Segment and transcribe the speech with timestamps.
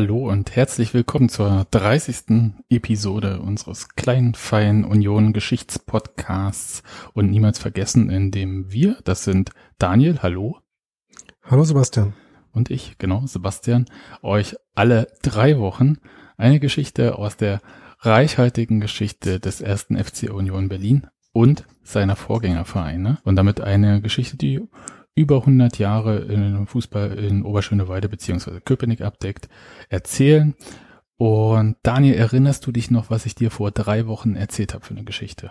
[0.00, 2.52] Hallo und herzlich willkommen zur 30.
[2.70, 6.84] Episode unseres kleinen, feinen Union-Geschichtspodcasts
[7.14, 10.60] und niemals vergessen, in dem wir, das sind Daniel, hallo.
[11.42, 12.14] Hallo Sebastian.
[12.52, 13.86] Und ich, genau, Sebastian,
[14.22, 15.96] euch alle drei Wochen
[16.36, 17.60] eine Geschichte aus der
[17.98, 24.60] reichhaltigen Geschichte des ersten FC Union Berlin und seiner Vorgängervereine und damit eine Geschichte, die
[25.18, 29.48] über 100 Jahre in Fußball in Oberschöneweide beziehungsweise Köpenick abdeckt,
[29.88, 30.54] erzählen.
[31.16, 34.94] Und Daniel, erinnerst du dich noch, was ich dir vor drei Wochen erzählt habe für
[34.94, 35.50] eine Geschichte?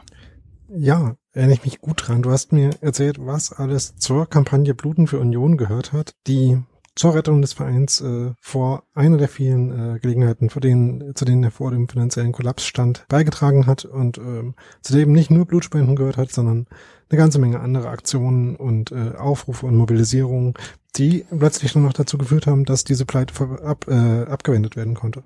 [0.70, 2.22] Ja, erinnere ich mich gut dran.
[2.22, 6.60] Du hast mir erzählt, was alles zur Kampagne Bluten für Union gehört hat, die
[6.98, 11.44] zur Rettung des Vereins äh, vor einer der vielen äh, Gelegenheiten, vor denen, zu denen
[11.44, 15.96] er vor dem finanziellen Kollaps stand, beigetragen hat und ähm, zu dem nicht nur Blutspenden
[15.96, 16.66] gehört hat, sondern
[17.10, 20.56] eine ganze Menge andere Aktionen und äh, Aufrufe und Mobilisierungen,
[20.98, 25.24] die plötzlich nur noch dazu geführt haben, dass diese Pleite ab, äh, abgewendet werden konnte.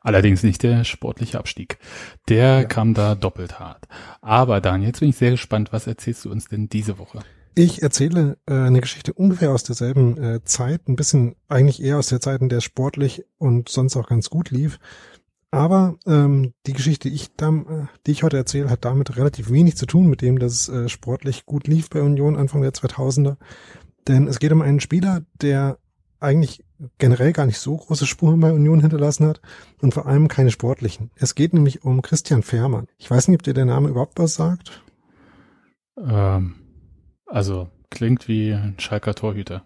[0.00, 1.78] Allerdings nicht der sportliche Abstieg.
[2.28, 2.64] Der ja.
[2.64, 3.88] kam da doppelt hart.
[4.20, 7.20] Aber Daniel, jetzt bin ich sehr gespannt, was erzählst du uns denn diese Woche?
[7.60, 12.06] Ich erzähle äh, eine Geschichte ungefähr aus derselben äh, Zeit, ein bisschen eigentlich eher aus
[12.06, 14.78] der Zeit, in der sportlich und sonst auch ganz gut lief.
[15.50, 19.76] Aber ähm, die Geschichte, die ich, äh, die ich heute erzähle, hat damit relativ wenig
[19.76, 23.38] zu tun mit dem, dass es äh, sportlich gut lief bei Union Anfang der 2000er.
[24.06, 25.78] Denn es geht um einen Spieler, der
[26.20, 26.64] eigentlich
[26.98, 29.40] generell gar nicht so große Spuren bei Union hinterlassen hat
[29.82, 31.10] und vor allem keine sportlichen.
[31.16, 32.86] Es geht nämlich um Christian Fährmann.
[32.98, 34.80] Ich weiß nicht, ob dir der Name überhaupt was sagt.
[35.96, 36.54] Ähm,
[37.28, 39.64] also klingt wie ein Schalker Torhüter.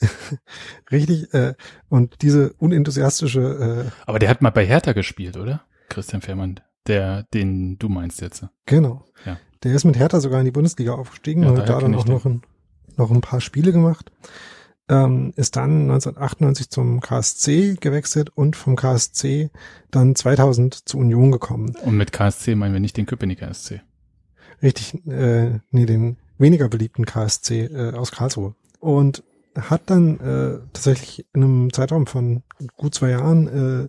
[0.90, 1.54] Richtig, äh,
[1.88, 3.86] und diese unenthusiastische.
[3.86, 5.62] Äh, Aber der hat mal bei Hertha gespielt, oder?
[5.88, 8.46] Christian Fährmann, der, den du meinst jetzt.
[8.66, 9.04] Genau.
[9.24, 9.38] Ja.
[9.62, 12.06] Der ist mit Hertha sogar in die Bundesliga aufgestiegen ja, und hat da dann auch
[12.06, 12.42] noch ein,
[12.96, 14.12] noch ein paar Spiele gemacht.
[14.90, 19.50] Ähm, ist dann 1998 zum KSC gewechselt und vom KSC
[19.90, 21.74] dann 2000 zu Union gekommen.
[21.82, 23.82] Und mit KSC meinen wir nicht den Köpenicker SC.
[24.62, 28.54] Richtig, äh, nee, den weniger beliebten KSC äh, aus Karlsruhe.
[28.80, 29.22] Und
[29.58, 32.42] hat dann äh, tatsächlich in einem Zeitraum von
[32.76, 33.88] gut zwei Jahren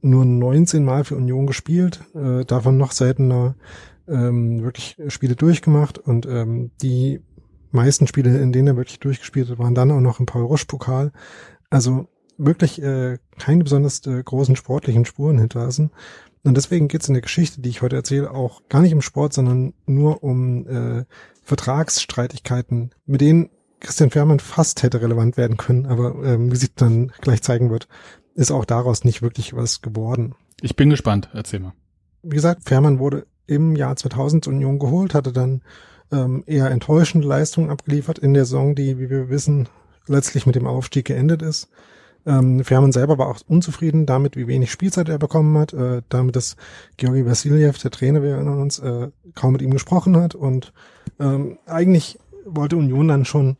[0.00, 3.56] nur 19 Mal für Union gespielt, äh, davon noch seltener
[4.08, 7.20] ähm, wirklich Spiele durchgemacht und ähm, die
[7.72, 11.12] meisten Spiele, in denen er wirklich durchgespielt hat, waren dann auch noch im Paul-Roche-Pokal.
[11.70, 15.90] Also wirklich äh, keine besonders äh, großen sportlichen Spuren hinterlassen.
[16.44, 19.32] Und deswegen geht's in der Geschichte, die ich heute erzähle, auch gar nicht im Sport,
[19.32, 21.04] sondern nur um äh,
[21.44, 27.12] Vertragsstreitigkeiten, mit denen Christian Fährmann fast hätte relevant werden können, aber ähm, wie sich dann
[27.20, 27.88] gleich zeigen wird,
[28.34, 30.34] ist auch daraus nicht wirklich was geworden.
[30.60, 31.72] Ich bin gespannt, erzähl mal.
[32.22, 35.62] Wie gesagt, Fährmann wurde im Jahr 2000 zur Union geholt, hatte dann
[36.12, 39.68] ähm, eher enttäuschende Leistungen abgeliefert in der Saison, die, wie wir wissen,
[40.06, 41.68] letztlich mit dem Aufstieg geendet ist.
[42.24, 46.36] Ähm, Fährmann selber war auch unzufrieden damit, wie wenig Spielzeit er bekommen hat, äh, damit,
[46.36, 46.56] dass
[46.96, 50.72] Georgi Vassiljev, der Trainer, wir erinnern uns, äh, kaum mit ihm gesprochen hat und
[51.18, 53.56] ähm, eigentlich wollte Union dann schon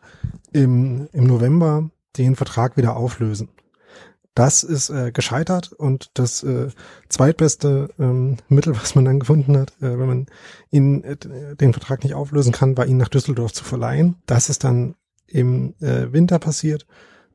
[0.52, 3.48] im, im November den Vertrag wieder auflösen.
[4.34, 6.68] Das ist äh, gescheitert und das äh,
[7.08, 10.26] zweitbeste ähm, Mittel, was man dann gefunden hat, äh, wenn man
[10.70, 11.16] ihn äh,
[11.56, 14.16] den Vertrag nicht auflösen kann, war ihn nach Düsseldorf zu verleihen.
[14.26, 14.94] Das ist dann
[15.26, 16.86] im äh, Winter passiert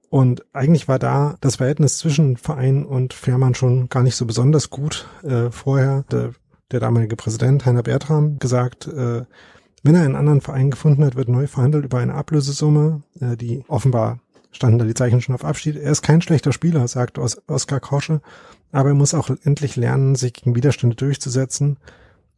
[0.10, 4.70] und eigentlich war da das Verhältnis zwischen Verein und Fährmann schon gar nicht so besonders
[4.70, 5.08] gut.
[5.24, 6.32] Äh, vorher der,
[6.72, 9.24] der damalige Präsident Heiner Bertram gesagt, äh,
[9.84, 13.64] wenn er einen anderen Verein gefunden hat, wird neu verhandelt über eine Ablösesumme, äh, die
[13.68, 14.20] offenbar
[14.52, 15.76] standen da die Zeichen schon auf Abschied.
[15.76, 18.22] Er ist kein schlechter Spieler, sagt Oskar Kosche,
[18.72, 21.78] aber er muss auch endlich lernen, sich gegen Widerstände durchzusetzen.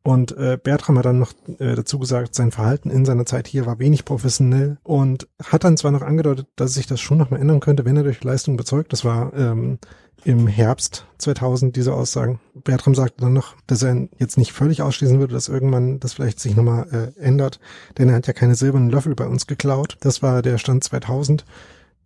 [0.09, 3.67] Und äh, Bertram hat dann noch äh, dazu gesagt, sein Verhalten in seiner Zeit hier
[3.67, 7.39] war wenig professionell und hat dann zwar noch angedeutet, dass sich das schon noch mal
[7.39, 8.91] ändern könnte, wenn er durch Leistung bezeugt.
[8.91, 9.77] Das war ähm,
[10.23, 12.39] im Herbst 2000 diese Aussagen.
[12.55, 16.39] Bertram sagte dann noch, dass er jetzt nicht völlig ausschließen würde, dass irgendwann das vielleicht
[16.39, 17.59] sich nochmal äh, ändert,
[17.99, 19.95] denn er hat ja keine silbernen Löffel bei uns geklaut.
[19.99, 21.45] Das war der Stand 2000.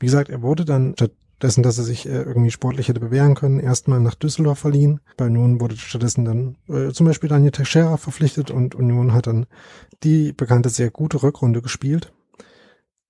[0.02, 0.94] Wie gesagt, er wurde dann
[1.36, 5.02] stattdessen, dass er sich äh, irgendwie sportlich hätte bewähren können, erstmal nach Düsseldorf verliehen.
[5.18, 9.46] Bei Union wurde stattdessen dann äh, zum Beispiel Daniel Teixeira verpflichtet und Union hat dann
[10.04, 12.14] die bekannte sehr gute Rückrunde gespielt.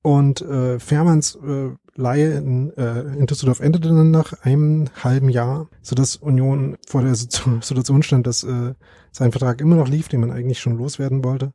[0.01, 5.69] Und äh, Fährmanns äh, Laie in, äh, in Düsseldorf endete dann nach einem halben Jahr,
[5.81, 8.73] so dass Union vor der Situation stand, dass äh,
[9.11, 11.53] sein Vertrag immer noch lief, den man eigentlich schon loswerden wollte.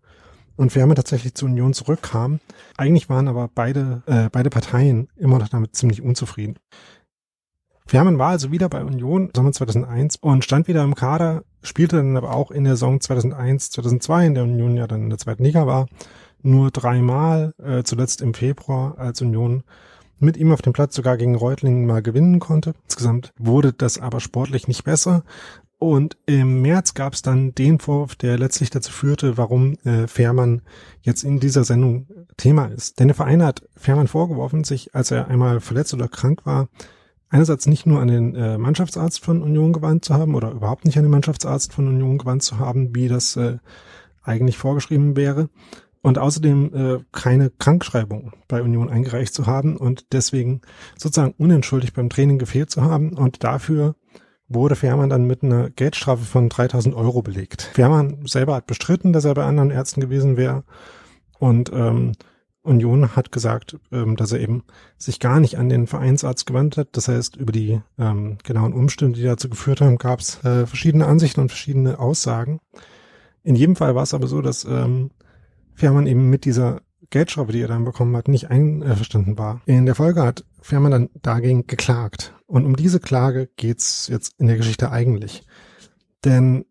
[0.58, 2.40] Und Fährmann tatsächlich zur Union zurückkam.
[2.76, 6.56] Eigentlich waren aber beide, äh, beide Parteien immer noch damit ziemlich unzufrieden.
[7.86, 12.16] Fährmann war also wieder bei Union Sommer 2001 und stand wieder im Kader, spielte dann
[12.16, 15.44] aber auch in der Saison 2001, 2002, in der Union ja dann in der zweiten
[15.44, 15.86] Liga war,
[16.42, 19.62] nur dreimal, äh, zuletzt im Februar, als Union
[20.18, 22.74] mit ihm auf dem Platz sogar gegen Reutlingen mal gewinnen konnte.
[22.84, 25.22] Insgesamt wurde das aber sportlich nicht besser.
[25.78, 30.62] Und im März gab es dann den Vorwurf, der letztlich dazu führte, warum äh, Fährmann
[31.02, 32.98] jetzt in dieser Sendung Thema ist.
[32.98, 36.68] Denn der Verein hat Fährmann vorgeworfen, sich, als er einmal verletzt oder krank war,
[37.28, 40.96] einerseits nicht nur an den äh, Mannschaftsarzt von Union gewandt zu haben oder überhaupt nicht
[40.96, 43.58] an den Mannschaftsarzt von Union gewandt zu haben, wie das äh,
[44.24, 45.48] eigentlich vorgeschrieben wäre,
[46.02, 50.60] und außerdem äh, keine Krankschreibung bei Union eingereicht zu haben und deswegen
[50.96, 53.94] sozusagen unentschuldigt beim Training gefehlt zu haben und dafür
[54.48, 57.62] wurde Fährmann dann mit einer Geldstrafe von 3000 Euro belegt.
[57.62, 60.64] Fährmann selber hat bestritten, dass er bei anderen Ärzten gewesen wäre
[61.38, 62.12] und ähm,
[62.62, 64.62] Union hat gesagt, ähm, dass er eben
[64.96, 66.88] sich gar nicht an den Vereinsarzt gewandt hat.
[66.92, 71.06] Das heißt, über die ähm, genauen Umstände, die dazu geführt haben, gab es äh, verschiedene
[71.06, 72.60] Ansichten und verschiedene Aussagen.
[73.42, 75.10] In jedem Fall war es aber so, dass ähm,
[75.74, 79.62] Fährmann eben mit dieser Geldstrafe, die er dann bekommen hat, nicht einverstanden war.
[79.66, 82.34] In der Folge hat Fährmann dann dagegen geklagt.
[82.46, 85.44] Und um diese Klage geht's jetzt in der Geschichte eigentlich.
[86.24, 86.64] Denn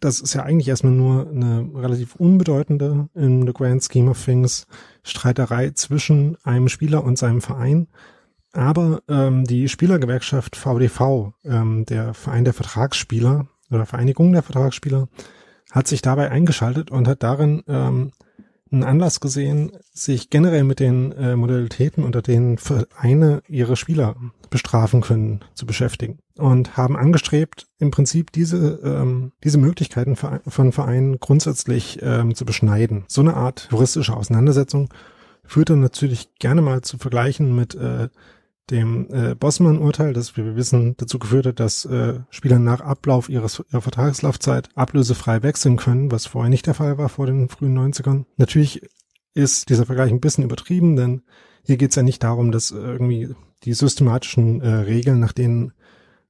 [0.00, 4.66] das ist ja eigentlich erstmal nur eine relativ unbedeutende in the grand scheme of things
[5.02, 7.88] Streiterei zwischen einem Spieler und seinem Verein.
[8.52, 15.08] Aber ähm, die Spielergewerkschaft VDV, ähm, der Verein der Vertragsspieler oder Vereinigung der Vertragsspieler,
[15.70, 18.10] hat sich dabei eingeschaltet und hat darin ähm,
[18.72, 24.16] einen Anlass gesehen, sich generell mit den äh, Modalitäten, unter denen Vereine ihre Spieler
[24.48, 31.18] bestrafen können, zu beschäftigen und haben angestrebt, im Prinzip diese ähm, diese Möglichkeiten von Vereinen
[31.20, 33.04] grundsätzlich ähm, zu beschneiden.
[33.08, 34.88] So eine Art juristische Auseinandersetzung
[35.44, 38.08] führt dann natürlich gerne mal zu Vergleichen mit äh,
[38.70, 43.62] dem äh, Bossmann-Urteil, das wir wissen dazu geführt hat, dass äh, Spieler nach Ablauf ihres,
[43.70, 48.24] ihrer Vertragslaufzeit ablösefrei wechseln können, was vorher nicht der Fall war vor den frühen 90ern.
[48.36, 48.82] Natürlich
[49.34, 51.22] ist dieser Vergleich ein bisschen übertrieben, denn
[51.62, 53.34] hier geht es ja nicht darum, dass irgendwie
[53.64, 55.72] die systematischen äh, Regeln, nach denen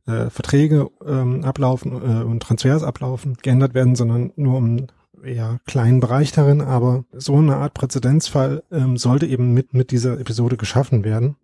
[0.07, 4.87] äh, Verträge ähm, ablaufen äh, und Transfers ablaufen, geändert werden, sondern nur um
[5.23, 10.19] eher kleinen Bereich darin, aber so eine Art Präzedenzfall ähm, sollte eben mit, mit dieser
[10.19, 11.37] Episode geschaffen werden.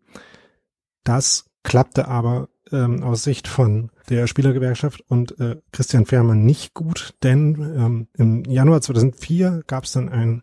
[1.07, 7.15] Das klappte aber ähm, aus Sicht von der Spielergewerkschaft und äh, Christian Fährmann nicht gut,
[7.23, 10.43] denn ähm, im Januar 2004 gab es dann ein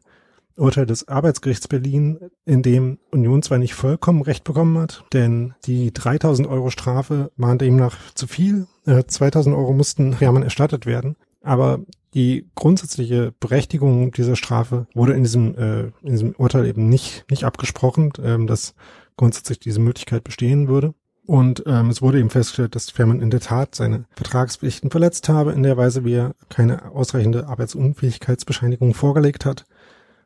[0.55, 5.91] Urteil des Arbeitsgerichts Berlin, in dem Union zwar nicht vollkommen recht bekommen hat, denn die
[5.91, 8.67] 3000 Euro Strafe waren demnach zu viel.
[8.85, 11.17] Äh, 2000 Euro mussten Fährmann erstattet werden.
[11.41, 11.81] Aber
[12.13, 17.43] die grundsätzliche Berechtigung dieser Strafe wurde in diesem, äh, in diesem Urteil eben nicht, nicht
[17.43, 18.13] abgesprochen.
[18.23, 18.75] Ähm, das
[19.17, 20.93] grundsätzlich diese Möglichkeit bestehen würde.
[21.25, 25.53] Und ähm, es wurde eben festgestellt, dass Fährmann in der Tat seine Vertragspflichten verletzt habe,
[25.53, 29.65] in der Weise, wie er keine ausreichende Arbeitsunfähigkeitsbescheinigung vorgelegt hat.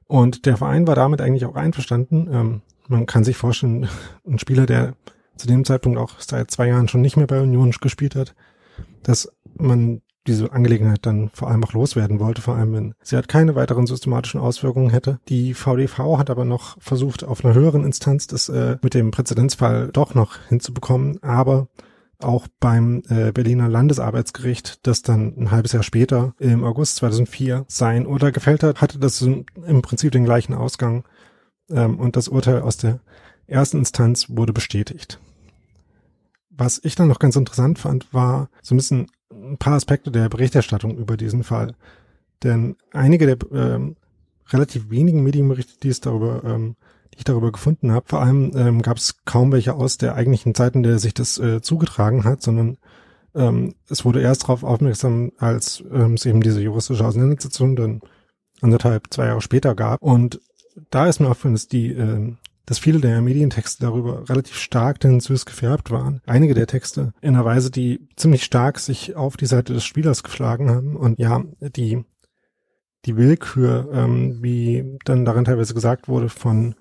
[0.08, 2.28] Und der Verein war damit eigentlich auch einverstanden.
[2.32, 3.88] Ähm, man kann sich vorstellen,
[4.28, 4.96] ein Spieler, der
[5.36, 8.34] zu dem Zeitpunkt auch seit zwei Jahren schon nicht mehr bei Union gespielt hat,
[9.04, 13.28] dass man diese Angelegenheit dann vor allem auch loswerden wollte, vor allem wenn sie halt
[13.28, 15.20] keine weiteren systematischen Auswirkungen hätte.
[15.30, 19.90] Die VDV hat aber noch versucht, auf einer höheren Instanz das äh, mit dem Präzedenzfall
[19.92, 21.68] doch noch hinzubekommen, aber
[22.20, 28.08] auch beim äh, Berliner Landesarbeitsgericht, das dann ein halbes Jahr später im August 2004 sein
[28.08, 31.04] Urteil gefällt hat, hatte das im Prinzip den gleichen Ausgang
[31.70, 33.00] ähm, und das Urteil aus der
[33.46, 35.20] ersten Instanz wurde bestätigt.
[36.50, 40.30] Was ich dann noch ganz interessant fand, war so ein bisschen ein paar Aspekte der
[40.30, 41.76] Berichterstattung über diesen Fall.
[42.44, 43.96] Denn einige der ähm,
[44.50, 46.76] relativ wenigen Medienberichte, die es darüber, ähm,
[47.14, 50.56] die ich darüber gefunden habe, vor allem ähm, gab es kaum welche aus der eigentlichen
[50.56, 52.78] Zeit, in der sich das äh, zugetragen hat, sondern
[53.36, 58.02] ähm, es wurde erst darauf aufmerksam, als ähm, es eben diese juristische Auseinandersetzung dann
[58.62, 60.02] anderthalb, zwei Jahre später gab.
[60.02, 60.40] Und
[60.90, 62.34] da ist mir aufgefallen, dass die äh,
[62.68, 66.22] dass viele der Medientexte darüber relativ stark tendenziös gefärbt waren.
[66.28, 70.22] Einige der Texte in einer Weise, die ziemlich stark sich auf die Seite des Spielers
[70.22, 72.04] geschlagen haben und ja, die
[73.06, 76.76] die Willkür, ähm, wie dann darin teilweise gesagt wurde, von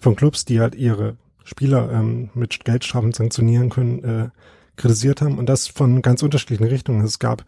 [0.00, 4.28] von Clubs, die halt ihre Spieler ähm, mit Geldstrafen sanktionieren können, äh,
[4.76, 7.04] kritisiert haben und das von ganz unterschiedlichen Richtungen.
[7.04, 7.44] Es gab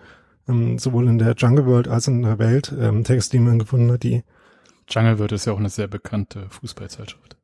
[0.46, 3.92] ähm, sowohl in der Jungle World als in der Welt ähm, Texte, die man gefunden
[3.92, 4.24] hat, die
[4.90, 7.37] Jungle World ist ja auch eine sehr bekannte Fußballzeitschrift.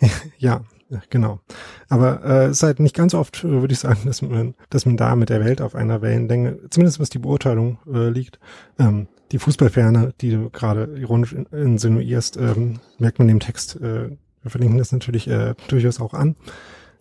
[0.38, 0.62] ja,
[1.10, 1.40] genau.
[1.88, 4.86] Aber äh, es ist halt nicht ganz oft, äh, würde ich sagen, dass man, dass
[4.86, 8.38] man da mit der Welt auf einer Wellenlänge, zumindest was die Beurteilung äh, liegt,
[8.78, 13.76] ähm, die Fußballferne, die du gerade ironisch insinuierst, ähm, merkt man dem Text.
[13.76, 16.36] Äh, wir verlinken das natürlich äh, durchaus auch an.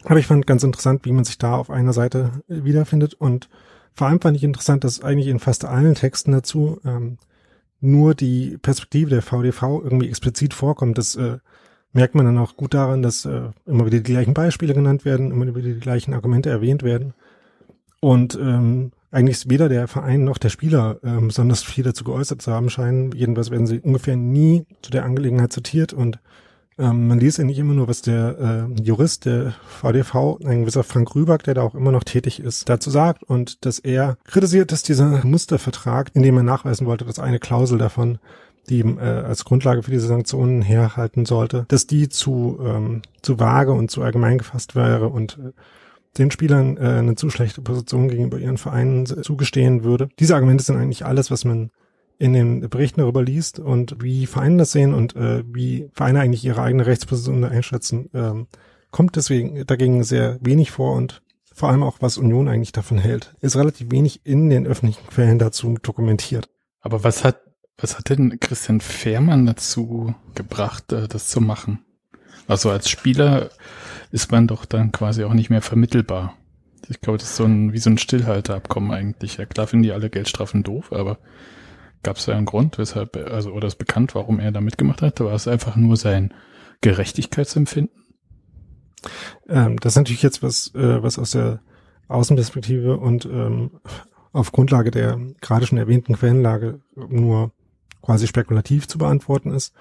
[0.03, 3.13] Aber ich fand ganz interessant, wie man sich da auf einer Seite wiederfindet.
[3.13, 3.49] Und
[3.93, 7.17] vor allem fand ich interessant, dass eigentlich in fast allen Texten dazu ähm,
[7.79, 10.97] nur die Perspektive der VDV irgendwie explizit vorkommt.
[10.97, 11.37] Das äh,
[11.93, 15.31] merkt man dann auch gut daran, dass äh, immer wieder die gleichen Beispiele genannt werden,
[15.31, 17.13] immer wieder die gleichen Argumente erwähnt werden.
[17.99, 22.41] Und ähm, eigentlich ist weder der Verein noch der Spieler äh, besonders viel dazu geäußert
[22.41, 23.11] zu haben scheinen.
[23.13, 26.19] Jedenfalls werden sie ungefähr nie zu der Angelegenheit zitiert und
[26.79, 30.83] ähm, man liest ja nicht immer nur, was der äh, Jurist der VDV, ein gewisser
[30.83, 34.71] Frank Rüback, der da auch immer noch tätig ist, dazu sagt und dass er kritisiert,
[34.71, 38.19] dass dieser Mustervertrag, in dem er nachweisen wollte, dass eine Klausel davon
[38.69, 43.71] die äh, als Grundlage für diese Sanktionen herhalten sollte, dass die zu, ähm, zu vage
[43.71, 45.51] und zu allgemein gefasst wäre und äh,
[46.17, 50.09] den Spielern äh, eine zu schlechte Position gegenüber ihren Vereinen zugestehen würde.
[50.19, 51.71] Diese Argumente sind eigentlich alles, was man
[52.19, 56.43] in den Berichten darüber liest und wie Vereine das sehen und äh, wie Vereine eigentlich
[56.43, 58.47] ihre eigene Rechtsposition einschätzen, ähm,
[58.89, 61.21] kommt deswegen dagegen sehr wenig vor und
[61.53, 65.39] vor allem auch, was Union eigentlich davon hält, ist relativ wenig in den öffentlichen Quellen
[65.39, 66.49] dazu dokumentiert.
[66.81, 67.46] Aber was hat
[67.77, 71.79] was hat denn Christian Fehrmann dazu gebracht, äh, das zu machen?
[72.47, 73.49] Also als Spieler
[74.11, 76.35] ist man doch dann quasi auch nicht mehr vermittelbar.
[76.89, 79.37] Ich glaube, das ist so ein, wie so ein Stillhalteabkommen eigentlich.
[79.37, 81.19] Ja, klar finden die alle Geldstrafen doof, aber
[82.03, 85.19] gab es ja einen Grund, weshalb, also, oder ist bekannt, warum er da mitgemacht hat?
[85.19, 86.33] War es einfach nur sein
[86.81, 88.03] Gerechtigkeitsempfinden?
[89.49, 91.61] Ähm, das ist natürlich jetzt was, äh, was aus der
[92.07, 93.81] Außenperspektive und ähm,
[94.31, 97.51] auf Grundlage der gerade schon erwähnten Quellenlage nur
[98.07, 99.73] quasi spekulativ zu beantworten ist.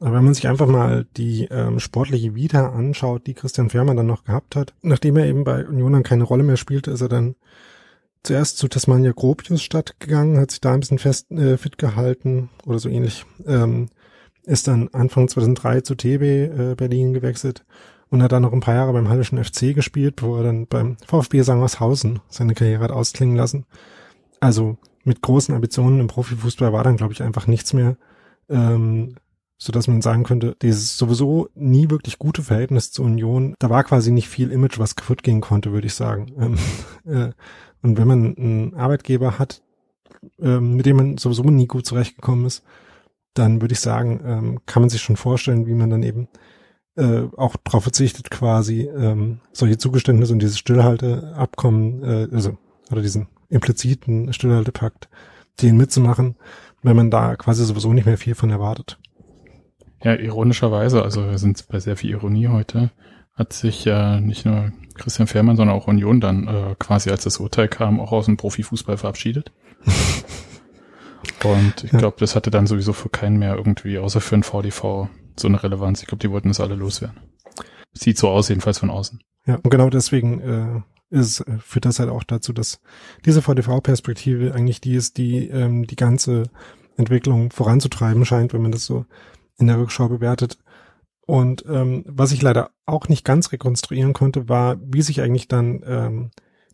[0.00, 4.08] Aber wenn man sich einfach mal die ähm, sportliche Vita anschaut, die Christian Fährmann dann
[4.08, 7.08] noch gehabt hat, nachdem er eben bei Union dann keine Rolle mehr spielte, ist er
[7.08, 7.36] dann
[8.24, 12.50] zuerst zu Tasmania Gropius Stadt gegangen, hat sich da ein bisschen fest äh, fit gehalten
[12.66, 13.24] oder so ähnlich.
[13.46, 13.88] Ähm,
[14.42, 17.64] ist dann Anfang 2003 zu TB äh, Berlin gewechselt
[18.08, 20.96] und hat dann noch ein paar Jahre beim Hallischen FC gespielt, bevor er dann beim
[21.06, 23.64] VfB Sangershausen seine Karriere hat ausklingen lassen.
[24.40, 24.76] Also
[25.10, 27.96] mit großen Ambitionen im Profifußball war dann, glaube ich, einfach nichts mehr,
[28.48, 29.16] ähm,
[29.58, 33.82] so dass man sagen könnte, dieses sowieso nie wirklich gute Verhältnis zur Union, da war
[33.82, 36.32] quasi nicht viel Image, was kaputt gehen konnte, würde ich sagen.
[36.38, 36.58] Ähm,
[37.12, 37.32] äh,
[37.82, 39.62] und wenn man einen Arbeitgeber hat,
[40.38, 42.62] ähm, mit dem man sowieso nie gut zurechtgekommen ist,
[43.34, 46.28] dann würde ich sagen, ähm, kann man sich schon vorstellen, wie man dann eben
[46.96, 52.56] äh, auch darauf verzichtet, quasi ähm, solche Zugeständnisse und dieses Stillhalteabkommen, äh, also
[52.92, 55.08] oder diesen impliziten Stillhaltepakt,
[55.60, 56.36] den mitzumachen,
[56.82, 58.98] wenn man da quasi sowieso nicht mehr viel von erwartet.
[60.02, 62.90] Ja, ironischerweise, also wir sind bei sehr viel Ironie heute,
[63.34, 67.38] hat sich ja nicht nur Christian Fährmann, sondern auch Union dann äh, quasi, als das
[67.38, 69.52] Urteil kam, auch aus dem Profifußball verabschiedet.
[71.44, 75.08] Und ich glaube, das hatte dann sowieso für keinen mehr irgendwie, außer für den VDV,
[75.36, 76.02] so eine Relevanz.
[76.02, 77.18] Ich glaube, die wollten das alle loswerden.
[77.92, 79.20] Sieht so aus, jedenfalls von außen.
[79.46, 82.80] Ja, und genau deswegen äh, ist, äh, führt das halt auch dazu, dass
[83.24, 86.44] diese VDV-Perspektive eigentlich die ist, die ähm, die ganze
[86.96, 89.04] Entwicklung voranzutreiben scheint, wenn man das so
[89.58, 90.58] in der Rückschau bewertet.
[91.26, 95.82] Und ähm, was ich leider auch nicht ganz rekonstruieren konnte, war, wie sich eigentlich dann
[95.86, 96.30] ähm,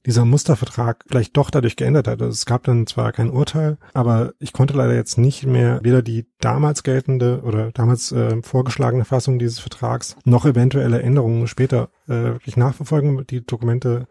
[0.06, 2.22] dieser Mustervertrag vielleicht doch dadurch geändert hat.
[2.22, 6.00] Also es gab dann zwar kein Urteil, aber ich konnte leider jetzt nicht mehr weder
[6.00, 12.12] die damals geltende oder damals äh, vorgeschlagene Fassung dieses Vertrags noch eventuelle Änderungen später äh,
[12.12, 13.26] wirklich nachverfolgen.
[13.26, 14.06] Die Dokumente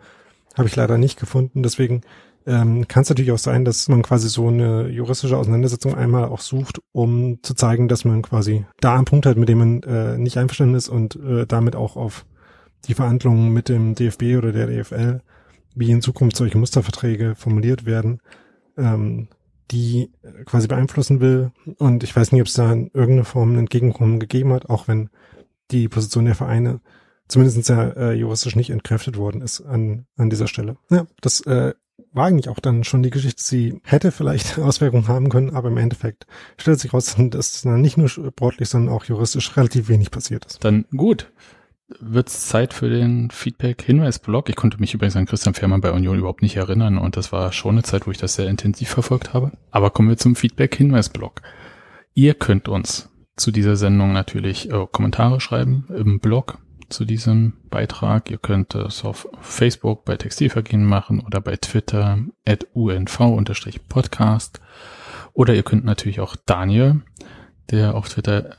[0.55, 1.63] habe ich leider nicht gefunden.
[1.63, 2.01] Deswegen
[2.45, 6.41] ähm, kann es natürlich auch sein, dass man quasi so eine juristische Auseinandersetzung einmal auch
[6.41, 10.17] sucht, um zu zeigen, dass man quasi da einen Punkt hat, mit dem man äh,
[10.17, 12.25] nicht einverstanden ist und äh, damit auch auf
[12.87, 15.21] die Verhandlungen mit dem DFB oder der DFL
[15.75, 18.21] wie in Zukunft solche Musterverträge formuliert werden,
[18.77, 19.27] ähm,
[19.71, 20.11] die
[20.45, 21.51] quasi beeinflussen will.
[21.77, 24.87] Und ich weiß nicht, ob es da in irgendeiner Form ein Entgegenkommen gegeben hat, auch
[24.87, 25.09] wenn
[25.71, 26.81] die Position der Vereine
[27.27, 30.77] zumindest ja äh, juristisch nicht entkräftet worden ist an, an dieser Stelle.
[30.91, 31.73] Ja, das äh,
[32.11, 35.77] war eigentlich auch dann schon die Geschichte, sie hätte vielleicht Auswirkungen haben können, aber im
[35.77, 36.27] Endeffekt
[36.57, 40.63] stellt sich raus, dass dann nicht nur sportlich, sondern auch juristisch relativ wenig passiert ist.
[40.63, 41.31] Dann gut.
[41.87, 44.49] Wird's Zeit für den Feedback-Hinweis-Blog.
[44.49, 47.51] Ich konnte mich übrigens an Christian Fährmann bei Union überhaupt nicht erinnern und das war
[47.51, 49.51] schon eine Zeit, wo ich das sehr intensiv verfolgt habe.
[49.69, 51.41] Aber kommen wir zum Feedback-Hinweis-Blog.
[52.15, 56.57] Ihr könnt uns zu dieser Sendung natürlich äh, Kommentare schreiben im Blog
[56.89, 58.31] zu diesem Beitrag.
[58.31, 64.59] Ihr könnt es auf Facebook bei Textilvergehen machen oder bei Twitter at unv-podcast.
[65.33, 67.01] Oder ihr könnt natürlich auch Daniel,
[67.69, 68.55] der auf Twitter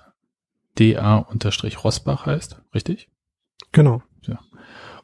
[0.77, 3.09] da-rosbach heißt, richtig?
[3.77, 4.03] Genau.
[4.23, 4.39] Ja.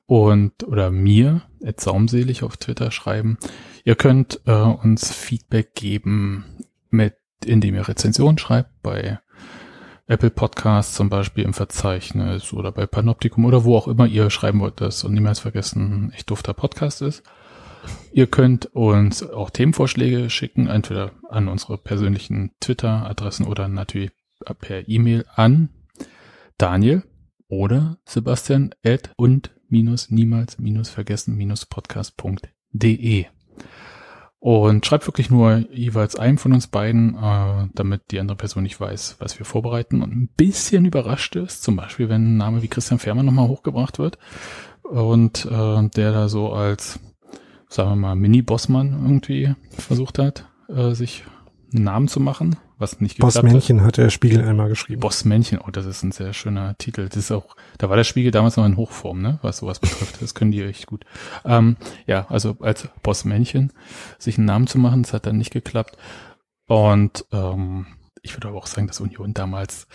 [0.07, 3.37] Und, oder mir, at saumselig auf Twitter schreiben.
[3.85, 6.47] Ihr könnt äh, uns Feedback geben,
[6.89, 9.19] mit, indem ihr Rezension schreibt bei
[10.07, 14.61] Apple Podcasts zum Beispiel im Verzeichnis oder bei Panoptikum oder wo auch immer ihr schreiben
[14.61, 17.23] wollt, dass und niemals vergessen echt dufter Podcast ist.
[18.11, 24.13] Ihr könnt uns auch Themenvorschläge schicken, entweder an unsere persönlichen Twitter-Adressen oder natürlich
[24.61, 25.69] per E-Mail an
[26.57, 27.03] Daniel
[27.53, 33.27] oder Sebastian at und minus niemals minus vergessen minus podcast.de.
[34.39, 38.81] Und schreibt wirklich nur jeweils einem von uns beiden, äh, damit die andere Person nicht
[38.81, 41.63] weiß, was wir vorbereiten und ein bisschen überrascht ist.
[41.63, 44.17] Zum Beispiel, wenn ein Name wie Christian Fährmann nochmal hochgebracht wird
[44.83, 47.01] und äh, der da so als,
[47.69, 51.23] sagen wir mal, Mini-Bossmann irgendwie versucht hat, äh, sich
[51.75, 53.87] einen Namen zu machen was nicht geklappt Bossmännchen hat.
[53.87, 55.01] hat der Spiegel einmal geschrieben.
[55.01, 57.09] Bossmännchen, oh, das ist ein sehr schöner Titel.
[57.09, 60.21] Das ist auch, da war der Spiegel damals noch in Hochform, ne, was sowas betrifft.
[60.21, 61.05] Das können die echt gut.
[61.45, 63.73] Ähm, ja, also als Bossmännchen
[64.19, 65.97] sich einen Namen zu machen, das hat dann nicht geklappt.
[66.67, 67.87] Und ähm,
[68.21, 69.87] ich würde aber auch sagen, dass Union damals,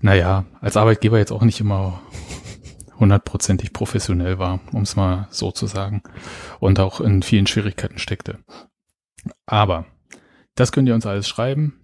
[0.00, 2.02] naja, als Arbeitgeber jetzt auch nicht immer
[2.98, 6.02] hundertprozentig professionell war, um es mal so zu sagen.
[6.60, 8.38] Und auch in vielen Schwierigkeiten steckte.
[9.46, 9.86] Aber
[10.54, 11.83] das könnt ihr uns alles schreiben.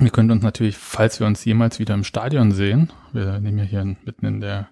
[0.00, 3.64] Ihr könnt uns natürlich, falls wir uns jemals wieder im Stadion sehen, wir nehmen ja
[3.64, 4.68] hier mitten in der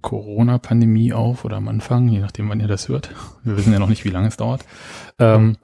[0.00, 3.10] Corona-Pandemie auf oder am Anfang, je nachdem, wann ihr das hört.
[3.42, 4.64] Wir wissen ja noch nicht, wie lange es dauert.
[5.18, 5.56] Ähm,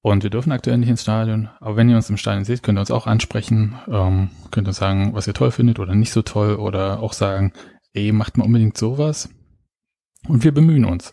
[0.00, 1.48] und wir dürfen aktuell nicht ins Stadion.
[1.60, 3.78] Aber wenn ihr uns im Stadion seht, könnt ihr uns auch ansprechen.
[3.88, 6.56] Ähm, könnt ihr sagen, was ihr toll findet oder nicht so toll.
[6.56, 7.52] Oder auch sagen,
[7.92, 9.28] ey, macht mal unbedingt sowas.
[10.26, 11.12] Und wir bemühen uns.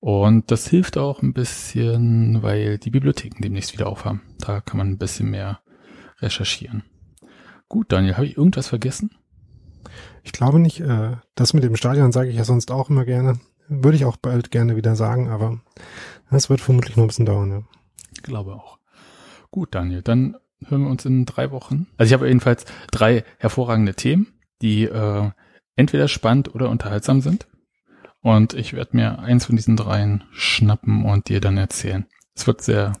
[0.00, 4.22] Und das hilft auch ein bisschen, weil die Bibliotheken demnächst wieder aufhaben.
[4.38, 5.60] Da kann man ein bisschen mehr
[6.20, 6.82] recherchieren.
[7.68, 9.10] Gut, Daniel, habe ich irgendwas vergessen?
[10.22, 10.80] Ich glaube nicht.
[10.80, 13.38] Äh, das mit dem Stadion sage ich ja sonst auch immer gerne.
[13.68, 15.60] Würde ich auch bald gerne wieder sagen, aber
[16.30, 17.50] das wird vermutlich noch ein bisschen dauern.
[17.50, 17.62] Ja.
[18.14, 18.78] Ich glaube auch.
[19.50, 21.86] Gut, Daniel, dann hören wir uns in drei Wochen.
[21.96, 24.26] Also ich habe jedenfalls drei hervorragende Themen,
[24.62, 25.30] die äh,
[25.76, 27.46] entweder spannend oder unterhaltsam sind.
[28.20, 32.06] Und ich werde mir eins von diesen dreien schnappen und dir dann erzählen.
[32.34, 32.94] Es wird sehr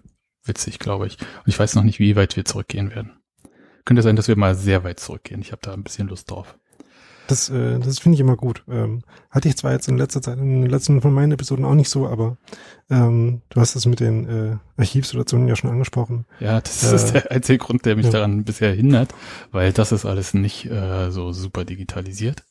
[0.48, 1.18] witzig, glaube ich.
[1.18, 3.12] Und ich weiß noch nicht, wie weit wir zurückgehen werden.
[3.84, 5.40] Könnte sein, dass wir mal sehr weit zurückgehen.
[5.40, 6.56] Ich habe da ein bisschen Lust drauf.
[7.28, 8.64] Das, äh, das finde ich immer gut.
[8.68, 11.74] Ähm, hatte ich zwar jetzt in letzter Zeit, in den letzten von meinen Episoden auch
[11.74, 12.38] nicht so, aber
[12.90, 16.24] ähm, du hast das mit den äh, Archivsituationen ja schon angesprochen.
[16.40, 18.12] Ja, das äh, ist der einzige Grund, der mich ja.
[18.12, 19.14] daran bisher hindert,
[19.52, 22.44] weil das ist alles nicht äh, so super digitalisiert.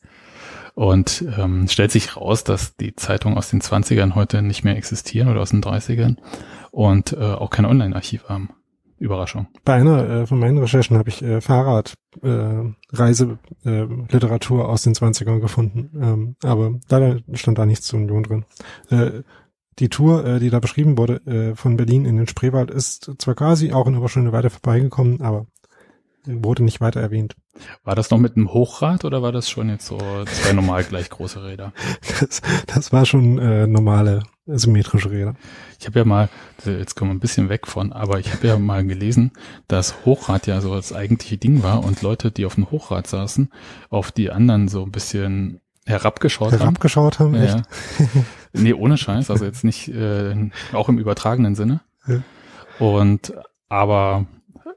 [0.75, 5.27] Und ähm, stellt sich raus, dass die Zeitungen aus den 20ern heute nicht mehr existieren
[5.27, 6.17] oder aus den 30ern
[6.77, 8.49] und äh, auch kein Online-Archiv haben.
[8.99, 9.47] Überraschung.
[9.65, 15.39] Bei einer äh, von meinen Recherchen habe ich äh, Fahrradreiseliteratur äh, Literatur aus den 20ern
[15.39, 15.89] gefunden.
[15.99, 18.45] Ähm, aber leider stand da nichts zur Union drin.
[18.91, 19.23] Äh,
[19.79, 23.33] die Tour, äh, die da beschrieben wurde, äh, von Berlin in den Spreewald, ist zwar
[23.33, 25.47] quasi auch in Überschöne weiter vorbeigekommen, aber
[26.25, 27.35] wurde nicht weiter erwähnt.
[27.83, 31.09] War das noch mit einem Hochrad oder war das schon jetzt so zwei normal gleich
[31.09, 31.73] große Räder?
[32.19, 35.36] Das, das war schon äh, normale symmetrische Räder.
[35.79, 36.29] Ich habe ja mal,
[36.65, 39.31] jetzt kommen wir ein bisschen weg von, aber ich habe ja mal gelesen,
[39.67, 43.51] dass Hochrad ja so das eigentliche Ding war und Leute, die auf dem Hochrad saßen,
[43.89, 46.60] auf die anderen so ein bisschen herabgeschaut, herabgeschaut haben.
[46.60, 47.55] Herabgeschaut haben, echt?
[47.55, 48.23] Ja.
[48.53, 51.81] nee, ohne Scheiß, also jetzt nicht, äh, auch im übertragenen Sinne.
[52.07, 52.21] Ja.
[52.79, 53.33] Und,
[53.69, 54.25] aber,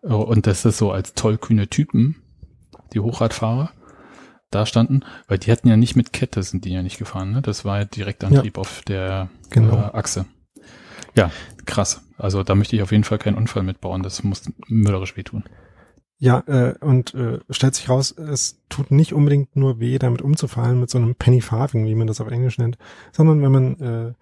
[0.02, 2.16] und das ist so als tollkühne Typen
[2.92, 3.70] die Hochradfahrer
[4.50, 7.42] da standen, weil die hatten ja nicht mit Kette, sind die ja nicht gefahren, ne?
[7.42, 8.60] Das war ja Direktantrieb ja.
[8.60, 9.76] auf der genau.
[9.76, 10.26] äh, Achse.
[11.14, 11.30] Ja,
[11.66, 12.02] krass.
[12.18, 14.02] Also da möchte ich auf jeden Fall keinen Unfall mitbauen.
[14.02, 15.44] Das muss mörderisch wehtun.
[16.18, 20.78] Ja, äh, und äh, stellt sich raus, es tut nicht unbedingt nur weh, damit umzufallen
[20.78, 22.76] mit so einem Penny Farthing, wie man das auf Englisch nennt,
[23.10, 24.12] sondern wenn man äh,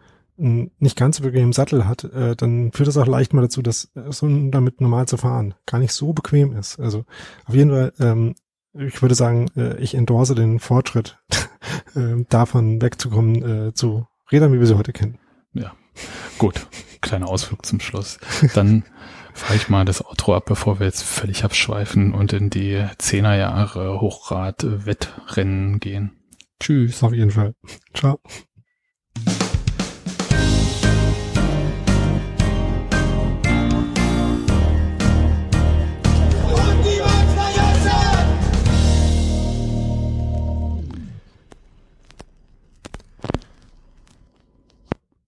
[0.41, 3.63] einen nicht ganz so bequemen Sattel hat, äh, dann führt das auch leicht mal dazu,
[3.63, 6.79] dass äh, so damit normal zu fahren gar nicht so bequem ist.
[6.79, 7.05] Also
[7.47, 8.37] auf jeden Fall ähm,
[8.75, 11.19] ich würde sagen, äh, ich endorse den Fortschritt,
[11.95, 15.19] äh, davon wegzukommen äh, zu Rädern, wie wir sie heute kennen.
[15.55, 15.73] Ja.
[16.39, 16.67] Gut,
[17.01, 18.19] kleiner Ausflug zum Schluss.
[18.55, 18.85] Dann
[19.35, 24.01] fahre ich mal das Outro ab, bevor wir jetzt völlig abschweifen und in die Zehnerjahre
[24.01, 26.13] Hochrad-Wettrennen gehen.
[26.61, 27.03] Tschüss.
[27.03, 27.55] Auf jeden Fall.
[27.95, 28.21] Ciao.